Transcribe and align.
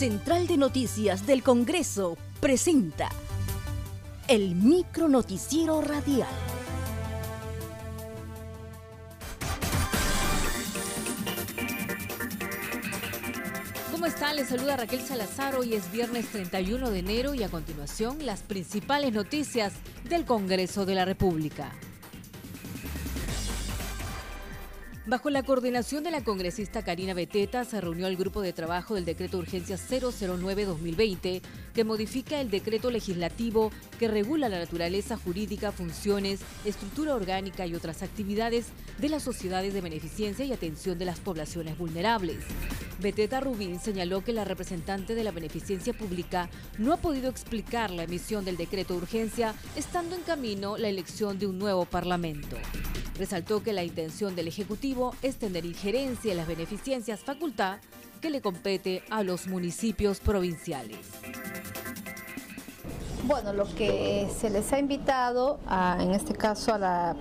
Central 0.00 0.46
de 0.46 0.56
Noticias 0.56 1.26
del 1.26 1.42
Congreso 1.42 2.16
presenta 2.40 3.10
el 4.28 4.54
micro 4.54 5.10
noticiero 5.10 5.82
radial. 5.82 6.26
¿Cómo 13.92 14.06
están? 14.06 14.36
Les 14.36 14.48
saluda 14.48 14.78
Raquel 14.78 15.02
Salazar. 15.02 15.56
Hoy 15.56 15.74
es 15.74 15.92
viernes 15.92 16.28
31 16.32 16.90
de 16.90 16.98
enero 16.98 17.34
y 17.34 17.42
a 17.42 17.50
continuación 17.50 18.24
las 18.24 18.40
principales 18.40 19.12
noticias 19.12 19.74
del 20.08 20.24
Congreso 20.24 20.86
de 20.86 20.94
la 20.94 21.04
República. 21.04 21.72
Bajo 25.06 25.30
la 25.30 25.42
coordinación 25.42 26.04
de 26.04 26.10
la 26.10 26.22
congresista 26.22 26.84
Karina 26.84 27.14
Beteta, 27.14 27.64
se 27.64 27.80
reunió 27.80 28.06
el 28.06 28.18
grupo 28.18 28.42
de 28.42 28.52
trabajo 28.52 28.94
del 28.94 29.06
decreto 29.06 29.38
de 29.38 29.44
urgencia 29.44 29.76
009-2020, 29.76 31.40
que 31.72 31.84
modifica 31.84 32.38
el 32.38 32.50
decreto 32.50 32.90
legislativo 32.90 33.72
que 33.98 34.08
regula 34.08 34.50
la 34.50 34.58
naturaleza 34.58 35.16
jurídica, 35.16 35.72
funciones, 35.72 36.40
estructura 36.66 37.14
orgánica 37.14 37.66
y 37.66 37.74
otras 37.74 38.02
actividades 38.02 38.66
de 38.98 39.08
las 39.08 39.22
sociedades 39.22 39.72
de 39.72 39.80
beneficencia 39.80 40.44
y 40.44 40.52
atención 40.52 40.98
de 40.98 41.06
las 41.06 41.18
poblaciones 41.18 41.78
vulnerables. 41.78 42.44
Beteta 43.00 43.40
Rubín 43.40 43.80
señaló 43.80 44.22
que 44.22 44.34
la 44.34 44.44
representante 44.44 45.14
de 45.14 45.24
la 45.24 45.30
beneficencia 45.30 45.94
pública 45.94 46.50
no 46.76 46.92
ha 46.92 46.98
podido 46.98 47.30
explicar 47.30 47.90
la 47.90 48.02
emisión 48.02 48.44
del 48.44 48.58
decreto 48.58 48.92
de 48.92 49.00
urgencia, 49.00 49.54
estando 49.76 50.14
en 50.14 50.22
camino 50.22 50.76
la 50.76 50.88
elección 50.88 51.38
de 51.38 51.46
un 51.46 51.58
nuevo 51.58 51.86
parlamento. 51.86 52.58
Resaltó 53.20 53.62
que 53.62 53.74
la 53.74 53.84
intención 53.84 54.34
del 54.34 54.48
Ejecutivo 54.48 55.14
es 55.20 55.36
tener 55.36 55.66
injerencia 55.66 56.30
en 56.30 56.38
las 56.38 56.46
beneficencias 56.46 57.20
facultad 57.20 57.76
que 58.22 58.30
le 58.30 58.40
compete 58.40 59.02
a 59.10 59.22
los 59.22 59.46
municipios 59.46 60.20
provinciales. 60.20 60.96
Bueno, 63.24 63.52
lo 63.52 63.66
que 63.74 64.26
se 64.34 64.48
les 64.48 64.72
ha 64.72 64.78
invitado, 64.78 65.60
en 65.98 66.12
este 66.12 66.32
caso 66.32 66.72
a 66.72 66.78
la 66.78 67.16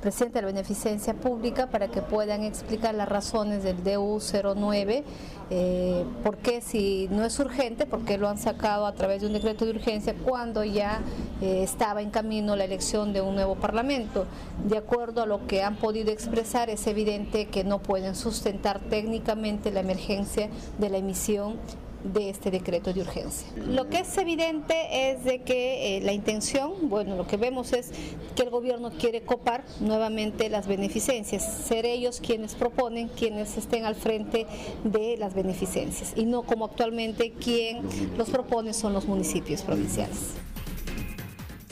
presidente 0.00 0.38
de 0.38 0.42
la 0.42 0.46
Beneficencia 0.48 1.14
Pública 1.14 1.68
para 1.68 1.88
que 1.88 2.02
puedan 2.02 2.42
explicar 2.42 2.94
las 2.94 3.08
razones 3.08 3.62
del 3.62 3.82
DU09, 3.84 5.02
eh, 5.50 6.04
por 6.22 6.38
qué 6.38 6.60
si 6.60 7.08
no 7.10 7.24
es 7.24 7.38
urgente, 7.38 7.86
por 7.86 8.04
qué 8.04 8.18
lo 8.18 8.28
han 8.28 8.38
sacado 8.38 8.86
a 8.86 8.94
través 8.94 9.20
de 9.20 9.26
un 9.26 9.32
decreto 9.32 9.64
de 9.64 9.72
urgencia 9.72 10.14
cuando 10.24 10.64
ya 10.64 11.00
eh, 11.40 11.62
estaba 11.62 12.02
en 12.02 12.10
camino 12.10 12.56
la 12.56 12.64
elección 12.64 13.12
de 13.12 13.20
un 13.20 13.34
nuevo 13.34 13.56
Parlamento. 13.56 14.26
De 14.68 14.78
acuerdo 14.78 15.22
a 15.22 15.26
lo 15.26 15.46
que 15.46 15.62
han 15.62 15.76
podido 15.76 16.10
expresar, 16.10 16.70
es 16.70 16.86
evidente 16.86 17.46
que 17.46 17.64
no 17.64 17.80
pueden 17.80 18.14
sustentar 18.14 18.80
técnicamente 18.80 19.70
la 19.70 19.80
emergencia 19.80 20.48
de 20.78 20.88
la 20.88 20.98
emisión 20.98 21.56
de 22.04 22.30
este 22.30 22.50
decreto 22.50 22.92
de 22.92 23.02
urgencia. 23.02 23.48
Lo 23.56 23.88
que 23.88 24.00
es 24.00 24.18
evidente 24.18 25.10
es 25.10 25.24
de 25.24 25.42
que 25.42 25.96
eh, 25.96 26.00
la 26.00 26.12
intención, 26.12 26.88
bueno, 26.88 27.16
lo 27.16 27.26
que 27.26 27.36
vemos 27.36 27.72
es 27.72 27.90
que 28.34 28.42
el 28.42 28.50
gobierno 28.50 28.90
quiere 28.90 29.22
copar 29.22 29.64
nuevamente 29.80 30.48
las 30.48 30.66
beneficencias, 30.66 31.44
ser 31.66 31.86
ellos 31.86 32.20
quienes 32.20 32.54
proponen, 32.54 33.08
quienes 33.08 33.56
estén 33.56 33.84
al 33.84 33.94
frente 33.94 34.46
de 34.84 35.16
las 35.18 35.34
beneficencias 35.34 36.12
y 36.16 36.24
no 36.24 36.42
como 36.42 36.66
actualmente 36.66 37.32
quien 37.32 37.82
los 38.16 38.30
propone 38.30 38.72
son 38.72 38.92
los 38.92 39.06
municipios 39.06 39.62
provinciales. 39.62 40.34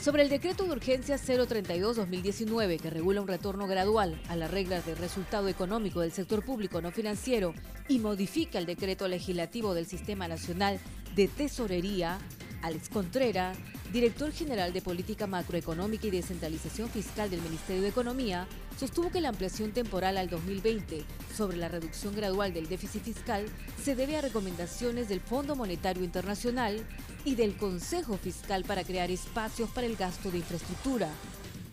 Sobre 0.09 0.23
el 0.23 0.29
decreto 0.29 0.63
de 0.63 0.71
urgencia 0.71 1.17
032-2019 1.17 2.79
que 2.79 2.89
regula 2.89 3.21
un 3.21 3.27
retorno 3.27 3.67
gradual 3.67 4.19
a 4.27 4.35
las 4.35 4.49
reglas 4.49 4.83
de 4.83 4.95
resultado 4.95 5.47
económico 5.49 5.99
del 5.99 6.11
sector 6.11 6.43
público 6.43 6.81
no 6.81 6.89
financiero 6.89 7.53
y 7.87 7.99
modifica 7.99 8.57
el 8.57 8.65
decreto 8.65 9.07
legislativo 9.07 9.75
del 9.75 9.85
Sistema 9.85 10.27
Nacional 10.27 10.79
de 11.15 11.27
Tesorería, 11.27 12.17
Alex 12.63 12.89
Contrera, 12.89 13.53
director 13.93 14.31
general 14.31 14.73
de 14.73 14.81
Política 14.81 15.27
Macroeconómica 15.27 16.07
y 16.07 16.09
Descentralización 16.09 16.89
Fiscal 16.89 17.29
del 17.29 17.43
Ministerio 17.43 17.83
de 17.83 17.89
Economía, 17.89 18.47
sostuvo 18.79 19.11
que 19.11 19.19
la 19.19 19.29
ampliación 19.29 19.71
temporal 19.71 20.17
al 20.17 20.29
2020 20.29 21.03
sobre 21.35 21.57
la 21.57 21.67
reducción 21.67 22.15
gradual 22.15 22.53
del 22.53 22.69
déficit 22.69 23.03
fiscal 23.03 23.45
se 23.83 23.93
debe 23.93 24.15
a 24.15 24.21
recomendaciones 24.21 25.09
del 25.09 25.19
Fondo 25.19 25.57
Monetario 25.57 26.03
Internacional 26.03 26.85
y 27.25 27.35
del 27.35 27.57
Consejo 27.57 28.17
Fiscal 28.17 28.63
para 28.63 28.85
crear 28.85 29.11
espacios 29.11 29.69
para 29.71 29.85
el 29.85 29.97
gasto 29.97 30.31
de 30.31 30.37
infraestructura, 30.37 31.09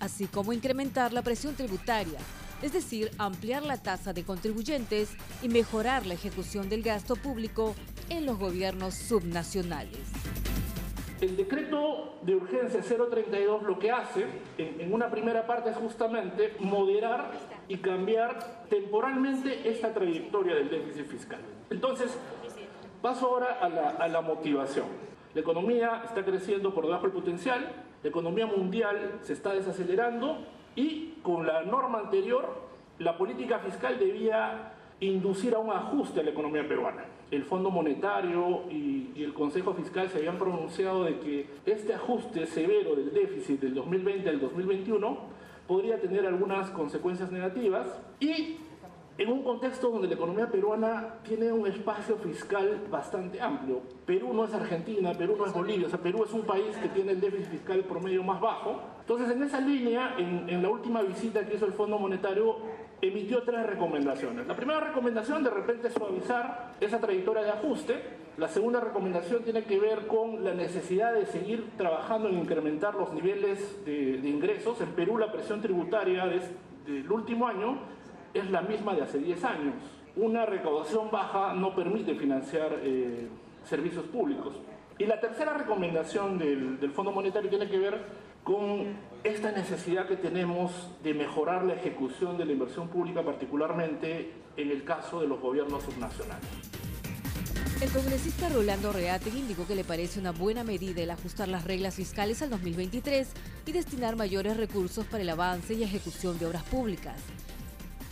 así 0.00 0.26
como 0.26 0.52
incrementar 0.52 1.12
la 1.12 1.22
presión 1.22 1.54
tributaria, 1.54 2.18
es 2.60 2.72
decir, 2.72 3.12
ampliar 3.18 3.62
la 3.62 3.76
tasa 3.76 4.12
de 4.12 4.24
contribuyentes 4.24 5.10
y 5.42 5.48
mejorar 5.48 6.06
la 6.06 6.14
ejecución 6.14 6.68
del 6.68 6.82
gasto 6.82 7.14
público 7.14 7.76
en 8.08 8.26
los 8.26 8.36
gobiernos 8.36 8.94
subnacionales. 8.94 10.15
El 11.20 11.34
decreto 11.34 12.16
de 12.22 12.34
urgencia 12.34 12.80
032 12.82 13.62
lo 13.62 13.78
que 13.78 13.90
hace 13.90 14.26
en, 14.58 14.92
una 14.92 15.10
primera 15.10 15.46
parte 15.46 15.70
es 15.70 15.76
justamente 15.76 16.54
moderar 16.58 17.30
y 17.68 17.78
cambiar 17.78 18.66
temporalmente 18.68 19.66
esta 19.68 19.94
trayectoria 19.94 20.54
del 20.56 20.68
déficit 20.68 21.06
fiscal. 21.06 21.40
Entonces, 21.70 22.18
paso 23.00 23.26
ahora 23.26 23.58
a 23.62 23.68
la, 23.70 23.88
a 23.90 24.08
la 24.08 24.20
motivación. 24.20 24.86
La 25.34 25.40
economía 25.40 26.02
está 26.04 26.22
creciendo 26.22 26.74
por 26.74 26.84
debajo 26.84 27.04
del 27.04 27.12
potencial, 27.12 27.66
la 28.02 28.08
economía 28.08 28.46
mundial 28.46 29.18
se 29.22 29.32
está 29.32 29.54
desacelerando 29.54 30.44
y 30.74 31.14
con 31.22 31.46
la 31.46 31.62
norma 31.62 32.00
anterior 32.00 32.66
la 32.98 33.16
política 33.16 33.58
fiscal 33.58 33.98
debía 33.98 34.75
inducir 35.00 35.54
a 35.54 35.58
un 35.58 35.70
ajuste 35.70 36.20
a 36.20 36.22
la 36.22 36.30
economía 36.30 36.66
peruana. 36.66 37.04
El 37.30 37.44
Fondo 37.44 37.70
Monetario 37.70 38.62
y, 38.70 39.12
el 39.16 39.34
Consejo 39.34 39.72
Fiscal 39.74 40.08
se 40.08 40.18
habían 40.18 40.38
pronunciado 40.38 41.04
de 41.04 41.18
que 41.18 41.46
este 41.64 41.94
ajuste 41.94 42.46
severo 42.46 42.94
del 42.94 43.12
déficit 43.12 43.60
del 43.60 43.74
2020 43.74 44.28
al 44.28 44.40
2021 44.40 45.18
podría 45.66 45.98
tener 46.00 46.26
algunas 46.26 46.70
consecuencias 46.70 47.32
negativas 47.32 48.00
y 48.20 48.58
en 49.18 49.32
un 49.32 49.42
contexto 49.42 49.90
donde 49.90 50.08
la 50.08 50.14
economía 50.14 50.50
peruana 50.50 51.14
tiene 51.22 51.50
un 51.50 51.66
espacio 51.66 52.16
fiscal 52.16 52.82
bastante 52.90 53.40
amplio. 53.40 53.80
Perú 54.04 54.32
no 54.34 54.44
es 54.44 54.52
Argentina, 54.52 55.12
Perú 55.14 55.36
no 55.38 55.46
es 55.46 55.52
Bolivia, 55.52 55.86
o 55.86 55.90
sea, 55.90 55.98
Perú 55.98 56.24
es 56.24 56.32
un 56.32 56.42
país 56.42 56.76
que 56.76 56.88
tiene 56.88 57.12
el 57.12 57.20
déficit 57.20 57.48
fiscal 57.48 57.80
promedio 57.80 58.22
más 58.22 58.40
bajo. 58.40 58.80
Entonces, 59.06 59.36
en 59.36 59.42
esa 59.44 59.60
línea, 59.60 60.16
en, 60.18 60.50
en 60.50 60.62
la 60.62 60.68
última 60.68 61.00
visita 61.00 61.46
que 61.46 61.54
hizo 61.54 61.64
el 61.64 61.74
Fondo 61.74 61.96
Monetario, 61.96 62.56
emitió 63.00 63.42
tres 63.42 63.64
recomendaciones. 63.66 64.46
La 64.46 64.56
primera 64.56 64.80
recomendación 64.80 65.44
de 65.44 65.50
repente 65.50 65.88
es 65.88 65.94
suavizar 65.94 66.72
esa 66.80 66.98
trayectoria 66.98 67.42
de 67.42 67.50
ajuste. 67.50 68.02
La 68.36 68.48
segunda 68.48 68.80
recomendación 68.80 69.42
tiene 69.42 69.64
que 69.64 69.78
ver 69.78 70.06
con 70.06 70.44
la 70.44 70.54
necesidad 70.54 71.14
de 71.14 71.26
seguir 71.26 71.70
trabajando 71.76 72.28
en 72.28 72.38
incrementar 72.38 72.94
los 72.94 73.12
niveles 73.12 73.84
de, 73.84 74.20
ingresos. 74.24 74.80
En 74.80 74.90
Perú 74.90 75.18
la 75.18 75.32
presión 75.32 75.60
tributaria 75.60 76.26
del 76.26 77.10
último 77.10 77.46
año 77.46 77.78
es 78.34 78.50
la 78.50 78.62
misma 78.62 78.94
de 78.94 79.02
hace 79.02 79.18
10 79.18 79.44
años. 79.44 79.74
Una 80.16 80.46
recaudación 80.46 81.10
baja 81.10 81.54
no 81.54 81.74
permite 81.74 82.14
financiar 82.14 82.80
eh, 82.82 83.28
servicios 83.64 84.04
públicos. 84.06 84.54
Y 84.98 85.04
la 85.04 85.20
tercera 85.20 85.52
recomendación 85.52 86.38
del, 86.38 86.80
del 86.80 86.90
Fondo 86.90 87.12
Monetario 87.12 87.50
tiene 87.50 87.68
que 87.68 87.78
ver 87.78 88.00
con 88.46 88.94
esta 89.24 89.50
necesidad 89.50 90.06
que 90.06 90.14
tenemos 90.14 90.70
de 91.02 91.14
mejorar 91.14 91.64
la 91.64 91.74
ejecución 91.74 92.38
de 92.38 92.44
la 92.44 92.52
inversión 92.52 92.86
pública, 92.86 93.24
particularmente 93.24 94.34
en 94.56 94.70
el 94.70 94.84
caso 94.84 95.20
de 95.20 95.26
los 95.26 95.40
gobiernos 95.40 95.82
subnacionales. 95.82 96.48
El 97.80 97.90
congresista 97.90 98.48
Rolando 98.48 98.92
Reate 98.92 99.30
indicó 99.30 99.66
que 99.66 99.74
le 99.74 99.82
parece 99.82 100.20
una 100.20 100.30
buena 100.30 100.62
medida 100.62 101.02
el 101.02 101.10
ajustar 101.10 101.48
las 101.48 101.64
reglas 101.64 101.96
fiscales 101.96 102.40
al 102.40 102.50
2023 102.50 103.28
y 103.66 103.72
destinar 103.72 104.14
mayores 104.14 104.56
recursos 104.56 105.04
para 105.06 105.24
el 105.24 105.28
avance 105.28 105.74
y 105.74 105.82
ejecución 105.82 106.38
de 106.38 106.46
obras 106.46 106.62
públicas. 106.62 107.20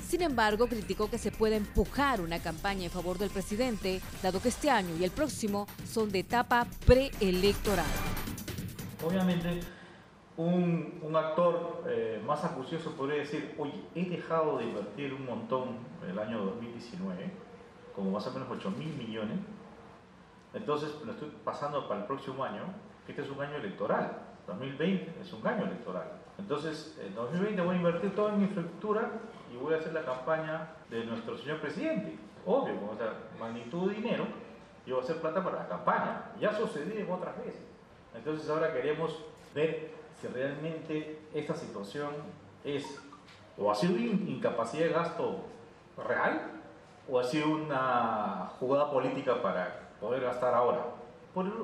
Sin 0.09 0.21
embargo, 0.21 0.67
criticó 0.67 1.09
que 1.09 1.19
se 1.19 1.31
pueda 1.31 1.55
empujar 1.55 2.21
una 2.21 2.41
campaña 2.41 2.85
en 2.85 2.91
favor 2.91 3.19
del 3.19 3.31
presidente, 3.31 4.01
dado 4.21 4.43
que 4.43 4.49
este 4.49 4.69
año 4.69 4.97
y 4.99 5.05
el 5.05 5.13
próximo 5.13 5.69
son 5.89 6.11
de 6.11 6.19
etapa 6.19 6.67
preelectoral. 6.87 7.87
Obviamente, 9.07 9.61
un, 10.37 11.01
un 11.03 11.17
actor 11.17 11.85
eh, 11.87 12.23
más 12.27 12.45
acucioso 12.45 12.93
podría 12.93 13.19
decir, 13.19 13.55
oye, 13.59 13.85
he 13.95 14.05
dejado 14.09 14.59
de 14.59 14.65
invertir 14.65 15.15
un 15.15 15.27
montón 15.27 15.79
en 16.03 16.11
el 16.11 16.19
año 16.19 16.45
2019, 16.45 17.31
como 17.95 18.11
más 18.11 18.27
o 18.27 18.33
menos 18.33 18.49
8 18.51 18.71
mil 18.73 18.95
millones, 18.95 19.39
entonces 20.53 20.95
lo 21.05 21.13
estoy 21.13 21.33
pasando 21.45 21.89
para 21.89 22.01
el 22.01 22.07
próximo 22.07 22.45
año, 22.45 22.63
que 23.07 23.13
este 23.13 23.23
es 23.23 23.31
un 23.31 23.41
año 23.41 23.57
electoral, 23.57 24.19
2020 24.47 25.21
es 25.21 25.33
un 25.33 25.47
año 25.47 25.65
electoral. 25.65 26.13
Entonces, 26.39 26.99
en 27.05 27.15
2020 27.15 27.63
voy 27.63 27.75
a 27.75 27.79
invertir 27.79 28.15
todo 28.15 28.31
en 28.31 28.43
infraestructura 28.43 29.11
y 29.53 29.57
voy 29.57 29.75
a 29.75 29.79
hacer 29.79 29.93
la 29.93 30.05
campaña 30.05 30.69
de 30.91 31.05
nuestro 31.05 31.37
señor 31.39 31.61
presidente. 31.61 32.19
Obvio, 32.45 32.79
con 32.81 32.97
esa 32.97 33.15
magnitud 33.39 33.89
de 33.89 33.97
dinero, 33.97 34.27
yo 34.87 34.97
voy 34.97 35.03
a 35.03 35.05
hacer 35.05 35.21
plata 35.21 35.43
para 35.43 35.61
la 35.61 35.69
campaña. 35.69 36.33
Ya 36.41 36.53
sucedió 36.53 37.13
otras 37.13 37.37
veces. 37.39 37.63
Entonces 38.15 38.49
ahora 38.49 38.73
queremos 38.73 39.25
ver 39.55 39.93
si 40.25 40.29
realmente 40.33 41.21
esta 41.35 41.55
situación 41.55 42.11
es 42.65 43.01
o 43.59 43.71
ha 43.71 43.75
sido 43.75 43.97
incapacidad 43.99 44.87
de 44.87 44.93
gasto 44.93 45.37
real 46.09 46.51
o 47.09 47.21
ha 47.21 47.25
sido 47.25 47.51
una 47.51 48.51
jugada 48.59 48.91
política 48.91 49.41
para 49.43 49.91
poder 50.01 50.23
gastar 50.23 50.55
ahora. 50.55 50.87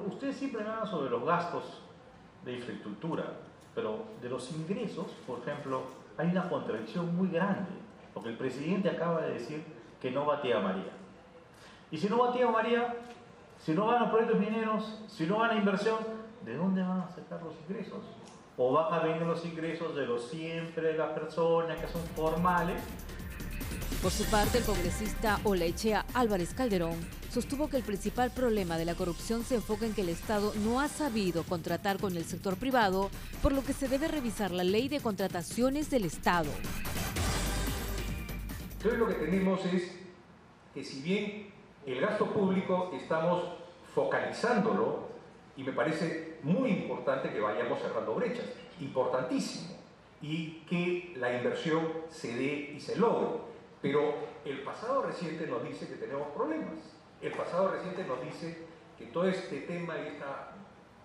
Ustedes 0.06 0.36
siempre 0.36 0.62
hablan 0.62 0.86
sobre 0.86 1.10
los 1.10 1.24
gastos 1.24 1.82
de 2.44 2.56
infraestructura, 2.56 3.24
pero 3.74 4.04
de 4.20 4.28
los 4.28 4.50
ingresos, 4.52 5.06
por 5.26 5.40
ejemplo, 5.40 5.82
hay 6.18 6.28
una 6.28 6.48
contradicción 6.48 7.16
muy 7.16 7.28
grande, 7.28 7.70
porque 8.12 8.28
el 8.28 8.36
presidente 8.36 8.90
acaba 8.90 9.22
de 9.22 9.34
decir 9.34 9.64
que 10.00 10.10
no 10.10 10.26
batía 10.26 10.58
a 10.58 10.60
María. 10.60 10.92
Y 11.90 11.96
si 11.96 12.08
no 12.08 12.18
batía 12.18 12.46
a 12.46 12.50
María, 12.50 12.94
si 13.58 13.72
no 13.72 13.86
van 13.86 14.02
a 14.02 14.10
proyectos 14.10 14.38
mineros, 14.38 15.02
si 15.08 15.26
no 15.26 15.38
van 15.38 15.50
a 15.50 15.54
inversión, 15.54 15.98
¿de 16.44 16.56
dónde 16.56 16.82
van 16.82 17.00
a 17.00 17.08
sacar 17.08 17.42
los 17.42 17.54
ingresos? 17.68 18.04
O 18.62 18.72
van 18.72 18.92
a 18.92 18.98
venir 18.98 19.22
los 19.22 19.42
ingresos 19.46 19.96
de 19.96 20.04
los 20.04 20.28
siempre 20.28 20.88
de 20.88 20.98
las 20.98 21.18
personas 21.18 21.80
que 21.80 21.88
son 21.88 22.02
formales. 22.14 22.78
Por 24.02 24.10
su 24.12 24.24
parte, 24.24 24.58
el 24.58 24.64
congresista 24.64 25.40
Olechea 25.44 26.04
Álvarez 26.12 26.52
Calderón 26.52 26.92
sostuvo 27.30 27.70
que 27.70 27.78
el 27.78 27.82
principal 27.82 28.30
problema 28.30 28.76
de 28.76 28.84
la 28.84 28.94
corrupción 28.94 29.44
se 29.44 29.54
enfoca 29.54 29.86
en 29.86 29.94
que 29.94 30.02
el 30.02 30.10
Estado 30.10 30.52
no 30.62 30.78
ha 30.78 30.88
sabido 30.88 31.42
contratar 31.44 31.96
con 31.96 32.18
el 32.18 32.24
sector 32.24 32.58
privado, 32.58 33.08
por 33.42 33.52
lo 33.52 33.64
que 33.64 33.72
se 33.72 33.88
debe 33.88 34.08
revisar 34.08 34.50
la 34.50 34.62
ley 34.62 34.90
de 34.90 35.00
contrataciones 35.00 35.88
del 35.88 36.04
Estado. 36.04 36.50
Entonces 38.72 38.98
lo 38.98 39.08
que 39.08 39.14
tenemos 39.14 39.64
es 39.64 39.90
que 40.74 40.84
si 40.84 41.00
bien 41.00 41.50
el 41.86 41.98
gasto 41.98 42.26
público 42.26 42.90
estamos 42.92 43.42
focalizándolo 43.94 45.08
y 45.56 45.64
me 45.64 45.72
parece 45.72 46.38
muy 46.42 46.70
importante 46.70 47.30
que 47.30 47.40
vayamos 47.40 47.80
cerrando 47.80 48.14
brechas, 48.14 48.46
importantísimo, 48.80 49.76
y 50.22 50.60
que 50.68 51.14
la 51.16 51.36
inversión 51.36 51.88
se 52.08 52.34
dé 52.34 52.72
y 52.74 52.80
se 52.80 52.96
logre. 52.96 53.28
Pero 53.82 54.14
el 54.44 54.62
pasado 54.62 55.02
reciente 55.02 55.46
nos 55.46 55.62
dice 55.64 55.88
que 55.88 55.94
tenemos 55.94 56.28
problemas. 56.28 56.78
El 57.20 57.32
pasado 57.32 57.68
reciente 57.68 58.04
nos 58.04 58.22
dice 58.22 58.66
que 58.98 59.06
todo 59.06 59.26
este 59.26 59.60
tema 59.62 59.96
y 59.98 60.08
esta 60.08 60.52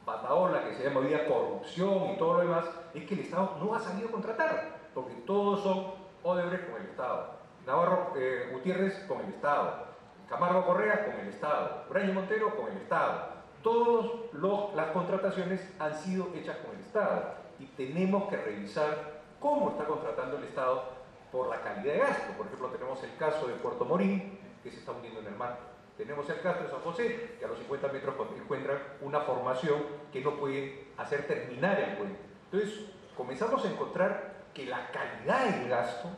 pataola 0.06 0.64
que 0.64 0.76
se 0.76 0.84
llama 0.84 1.00
hoy 1.00 1.18
corrupción 1.28 2.12
y 2.14 2.18
todo 2.18 2.36
lo 2.36 2.40
demás, 2.42 2.66
es 2.94 3.06
que 3.06 3.16
el 3.16 3.22
Estado 3.22 3.58
no 3.60 3.74
ha 3.74 3.80
sabido 3.80 4.12
contratar, 4.12 4.90
porque 4.94 5.14
todos 5.26 5.64
son 5.64 5.94
Odebrecht 6.24 6.70
con 6.70 6.82
el 6.82 6.90
Estado, 6.90 7.40
Navarro 7.66 8.14
eh, 8.16 8.50
Gutiérrez 8.52 9.06
con 9.08 9.22
el 9.22 9.30
Estado, 9.30 9.86
Camargo 10.30 10.66
Correa 10.66 11.06
con 11.06 11.16
el 11.16 11.28
Estado, 11.28 11.86
Braño 11.90 12.14
Montero 12.14 12.56
con 12.56 12.72
el 12.72 12.78
Estado. 12.78 13.35
Todas 13.66 14.76
las 14.76 14.92
contrataciones 14.92 15.60
han 15.80 15.98
sido 15.98 16.28
hechas 16.36 16.58
con 16.58 16.76
el 16.76 16.82
Estado 16.82 17.34
y 17.58 17.66
tenemos 17.66 18.30
que 18.30 18.38
revisar 18.38 19.24
cómo 19.40 19.72
está 19.72 19.86
contratando 19.86 20.38
el 20.38 20.44
Estado 20.44 20.84
por 21.32 21.50
la 21.50 21.60
calidad 21.62 21.94
de 21.94 22.00
gasto. 22.00 22.34
Por 22.38 22.46
ejemplo, 22.46 22.68
tenemos 22.68 23.04
el 23.04 23.18
caso 23.18 23.48
de 23.48 23.56
Puerto 23.56 23.84
Morín, 23.84 24.38
que 24.62 24.70
se 24.70 24.78
está 24.78 24.92
hundiendo 24.92 25.20
en 25.22 25.26
el 25.26 25.36
mar. 25.36 25.58
Tenemos 25.98 26.30
el 26.30 26.42
caso 26.42 26.62
de 26.62 26.70
San 26.70 26.82
José, 26.82 27.38
que 27.40 27.46
a 27.46 27.48
los 27.48 27.58
50 27.58 27.88
metros 27.88 28.14
encuentran 28.38 28.78
una 29.02 29.22
formación 29.22 29.82
que 30.14 30.22
no 30.22 30.36
puede 30.36 30.90
hacer 30.98 31.26
terminar 31.26 31.80
el 31.80 31.98
puente. 31.98 32.20
Entonces, 32.52 32.86
comenzamos 33.18 33.66
a 33.66 33.72
encontrar 33.72 34.44
que 34.54 34.68
la 34.68 34.92
calidad 34.92 35.44
del 35.44 35.70
gasto 35.70 36.10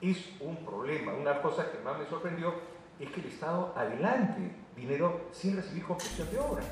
es 0.00 0.32
un 0.40 0.56
problema. 0.66 1.14
Una 1.14 1.40
cosas 1.40 1.66
que 1.66 1.78
más 1.78 2.00
me 2.00 2.06
sorprendió 2.06 2.52
es 2.98 3.08
que 3.10 3.20
el 3.20 3.26
Estado 3.26 3.72
adelante 3.76 4.56
dinero 4.74 5.28
sin 5.30 5.54
recibir 5.56 5.84
concesión 5.84 6.28
de 6.32 6.38
obra. 6.40 6.64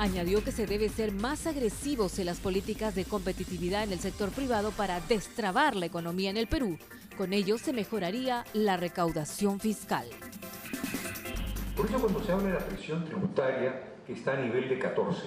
Añadió 0.00 0.42
que 0.42 0.50
se 0.50 0.66
debe 0.66 0.88
ser 0.88 1.12
más 1.12 1.46
agresivos 1.46 2.18
en 2.18 2.24
las 2.24 2.40
políticas 2.40 2.94
de 2.94 3.04
competitividad 3.04 3.84
en 3.84 3.92
el 3.92 3.98
sector 3.98 4.30
privado 4.30 4.70
para 4.70 4.98
destrabar 4.98 5.76
la 5.76 5.84
economía 5.84 6.30
en 6.30 6.38
el 6.38 6.46
Perú. 6.46 6.78
Con 7.18 7.34
ello 7.34 7.58
se 7.58 7.74
mejoraría 7.74 8.46
la 8.54 8.78
recaudación 8.78 9.60
fiscal. 9.60 10.06
Por 11.76 11.84
eso 11.84 11.98
cuando 11.98 12.24
se 12.24 12.32
habla 12.32 12.48
de 12.48 12.54
la 12.54 12.66
presión 12.66 13.04
tributaria 13.04 13.92
que 14.06 14.14
está 14.14 14.32
a 14.32 14.36
nivel 14.36 14.70
de 14.70 14.78
14, 14.78 15.20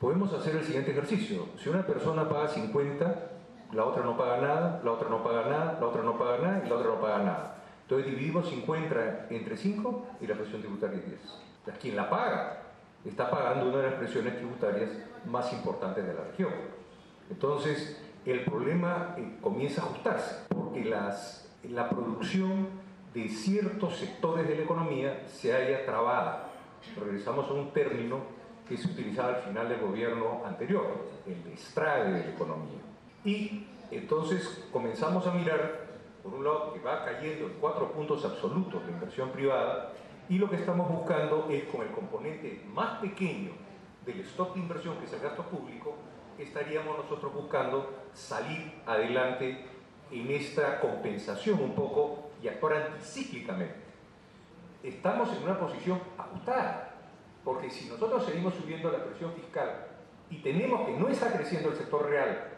podemos 0.00 0.32
hacer 0.32 0.56
el 0.56 0.64
siguiente 0.64 0.90
ejercicio. 0.90 1.46
Si 1.62 1.68
una 1.68 1.86
persona 1.86 2.28
paga 2.28 2.48
50, 2.48 3.30
la 3.74 3.84
otra 3.84 4.02
no 4.02 4.18
paga 4.18 4.40
nada, 4.40 4.80
la 4.84 4.90
otra 4.90 5.08
no 5.08 5.22
paga 5.22 5.48
nada, 5.48 5.78
la 5.80 5.86
otra 5.86 6.02
no 6.02 6.18
paga 6.18 6.38
nada 6.38 6.62
y 6.66 6.68
la 6.68 6.74
otra 6.74 6.88
no 6.88 7.00
paga 7.00 7.18
nada. 7.18 7.62
Entonces 7.82 8.10
dividimos 8.10 8.50
50 8.50 9.28
entre 9.30 9.56
5 9.56 10.06
y 10.20 10.26
la 10.26 10.34
presión 10.34 10.62
tributaria 10.62 10.98
es 10.98 11.06
10. 11.06 11.20
Entonces, 11.60 11.80
quien 11.80 11.94
la 11.94 12.10
paga 12.10 12.69
está 13.04 13.30
pagando 13.30 13.68
una 13.68 13.78
de 13.78 13.90
las 13.90 13.94
presiones 13.94 14.36
tributarias 14.36 14.90
más 15.26 15.52
importantes 15.52 16.06
de 16.06 16.14
la 16.14 16.24
región. 16.24 16.52
Entonces, 17.30 18.00
el 18.26 18.44
problema 18.44 19.14
eh, 19.16 19.38
comienza 19.40 19.82
a 19.82 19.86
ajustarse, 19.86 20.44
porque 20.48 20.84
las, 20.84 21.48
la 21.62 21.88
producción 21.88 22.68
de 23.14 23.28
ciertos 23.28 23.96
sectores 23.96 24.46
de 24.46 24.56
la 24.56 24.62
economía 24.62 25.22
se 25.28 25.54
haya 25.54 25.84
trabada. 25.84 26.48
Regresamos 26.98 27.48
a 27.48 27.52
un 27.52 27.72
término 27.72 28.18
que 28.68 28.76
se 28.76 28.88
utilizaba 28.88 29.30
al 29.30 29.42
final 29.42 29.68
del 29.68 29.80
gobierno 29.80 30.42
anterior, 30.46 31.08
el 31.26 31.42
destrague 31.44 32.12
de 32.12 32.24
la 32.24 32.30
economía. 32.30 32.78
Y 33.24 33.66
entonces 33.90 34.64
comenzamos 34.72 35.26
a 35.26 35.32
mirar, 35.32 35.86
por 36.22 36.34
un 36.34 36.44
lado, 36.44 36.72
que 36.72 36.80
va 36.80 37.04
cayendo 37.04 37.46
en 37.46 37.54
cuatro 37.60 37.90
puntos 37.92 38.24
absolutos 38.24 38.86
de 38.86 38.92
inversión 38.92 39.30
privada, 39.30 39.92
y 40.30 40.38
lo 40.38 40.48
que 40.48 40.56
estamos 40.56 40.88
buscando 40.88 41.48
es 41.50 41.64
con 41.64 41.82
el 41.82 41.90
componente 41.90 42.64
más 42.72 43.00
pequeño 43.00 43.50
del 44.06 44.20
stock 44.20 44.54
de 44.54 44.60
inversión, 44.60 44.96
que 44.98 45.04
es 45.04 45.12
el 45.12 45.20
gasto 45.20 45.42
público, 45.42 45.96
estaríamos 46.38 46.96
nosotros 46.96 47.34
buscando 47.34 48.04
salir 48.14 48.80
adelante 48.86 49.66
en 50.12 50.30
esta 50.30 50.80
compensación 50.80 51.60
un 51.60 51.74
poco 51.74 52.30
y 52.40 52.46
actuar 52.46 52.74
anticíclicamente. 52.74 53.74
Estamos 54.84 55.36
en 55.36 55.42
una 55.42 55.58
posición 55.58 56.00
ajustada, 56.16 56.94
porque 57.44 57.68
si 57.68 57.88
nosotros 57.88 58.24
seguimos 58.24 58.54
subiendo 58.54 58.90
la 58.90 59.04
presión 59.04 59.32
fiscal 59.34 59.88
y 60.30 60.36
tenemos 60.36 60.86
que 60.86 60.96
no 60.96 61.08
está 61.08 61.32
creciendo 61.32 61.70
el 61.70 61.76
sector 61.76 62.08
real 62.08 62.50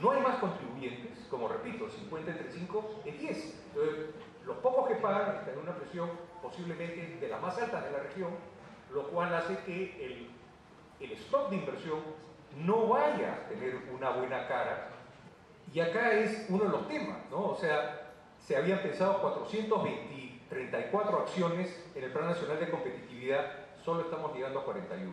no 0.00 0.12
hay 0.12 0.20
más 0.20 0.38
contribuyentes, 0.38 1.26
como 1.28 1.48
repito, 1.48 1.88
50 1.88 2.30
entre 2.30 2.52
5 2.52 3.02
es 3.04 3.18
10. 3.18 3.64
Entonces, 3.68 4.06
los 4.46 4.56
pocos 4.58 4.88
que 4.88 4.94
pagan 4.96 5.36
están 5.36 5.54
en 5.54 5.60
una 5.60 5.74
presión 5.74 6.10
posiblemente 6.42 7.18
de 7.20 7.28
las 7.28 7.40
más 7.40 7.58
altas 7.58 7.84
de 7.84 7.90
la 7.90 7.98
región, 8.00 8.30
lo 8.92 9.08
cual 9.08 9.34
hace 9.34 9.58
que 9.66 10.04
el, 10.04 10.30
el 11.00 11.12
stock 11.12 11.50
de 11.50 11.56
inversión 11.56 12.00
no 12.56 12.88
vaya 12.88 13.34
a 13.34 13.48
tener 13.48 13.76
una 13.94 14.10
buena 14.10 14.46
cara. 14.48 14.88
Y 15.72 15.80
acá 15.80 16.12
es 16.12 16.46
uno 16.48 16.64
de 16.64 16.70
los 16.70 16.88
temas, 16.88 17.18
¿no? 17.30 17.50
O 17.50 17.56
sea, 17.56 18.12
se 18.40 18.56
habían 18.56 18.80
pensado 18.80 19.20
434 19.20 21.18
acciones 21.18 21.84
en 21.94 22.04
el 22.04 22.12
Plan 22.12 22.26
Nacional 22.26 22.58
de 22.58 22.70
Competitividad, 22.70 23.52
solo 23.84 24.02
estamos 24.02 24.34
llegando 24.34 24.60
a 24.60 24.64
41. 24.64 25.12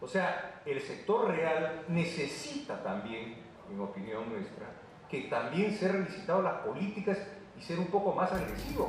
O 0.00 0.06
sea, 0.06 0.62
el 0.64 0.80
sector 0.80 1.28
real 1.28 1.84
necesita 1.88 2.82
también 2.82 3.36
en 3.70 3.80
opinión 3.80 4.30
nuestra, 4.30 4.66
que 5.10 5.22
también 5.22 5.72
ser 5.72 5.92
revisitado 5.92 6.42
las 6.42 6.58
políticas 6.60 7.18
y 7.58 7.62
ser 7.62 7.78
un 7.78 7.86
poco 7.86 8.12
más 8.12 8.30
agresivo. 8.32 8.88